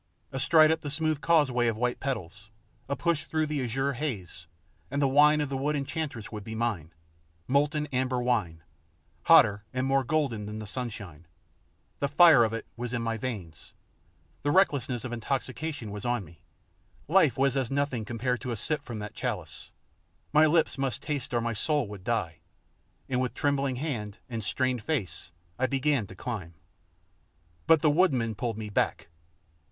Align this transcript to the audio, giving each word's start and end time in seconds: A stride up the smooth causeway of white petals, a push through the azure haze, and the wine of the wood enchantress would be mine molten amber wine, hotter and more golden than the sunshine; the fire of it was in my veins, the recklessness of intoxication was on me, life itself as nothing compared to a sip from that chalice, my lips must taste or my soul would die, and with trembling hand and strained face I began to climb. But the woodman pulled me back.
A 0.31 0.39
stride 0.39 0.71
up 0.71 0.81
the 0.81 0.89
smooth 0.89 1.21
causeway 1.21 1.67
of 1.67 1.77
white 1.77 1.99
petals, 1.99 2.49
a 2.89 2.95
push 2.95 3.25
through 3.25 3.45
the 3.45 3.63
azure 3.63 3.93
haze, 3.93 4.47
and 4.89 4.99
the 4.99 5.07
wine 5.07 5.41
of 5.41 5.49
the 5.49 5.55
wood 5.55 5.75
enchantress 5.75 6.31
would 6.31 6.43
be 6.43 6.55
mine 6.55 6.91
molten 7.47 7.85
amber 7.93 8.19
wine, 8.19 8.63
hotter 9.25 9.63
and 9.71 9.85
more 9.85 10.03
golden 10.03 10.47
than 10.47 10.57
the 10.57 10.65
sunshine; 10.65 11.27
the 11.99 12.07
fire 12.07 12.43
of 12.43 12.51
it 12.51 12.65
was 12.75 12.93
in 12.93 13.01
my 13.03 13.15
veins, 13.15 13.73
the 14.41 14.49
recklessness 14.49 15.05
of 15.05 15.13
intoxication 15.13 15.91
was 15.91 16.03
on 16.03 16.25
me, 16.25 16.41
life 17.07 17.37
itself 17.37 17.55
as 17.57 17.69
nothing 17.69 18.03
compared 18.03 18.41
to 18.41 18.49
a 18.49 18.55
sip 18.55 18.83
from 18.83 18.97
that 18.97 19.13
chalice, 19.13 19.69
my 20.33 20.47
lips 20.47 20.79
must 20.79 21.03
taste 21.03 21.31
or 21.31 21.41
my 21.41 21.53
soul 21.53 21.87
would 21.87 22.03
die, 22.03 22.39
and 23.07 23.21
with 23.21 23.35
trembling 23.35 23.75
hand 23.75 24.17
and 24.27 24.43
strained 24.43 24.81
face 24.81 25.31
I 25.59 25.67
began 25.67 26.07
to 26.07 26.15
climb. 26.15 26.55
But 27.67 27.83
the 27.83 27.91
woodman 27.91 28.33
pulled 28.33 28.57
me 28.57 28.71
back. 28.71 29.07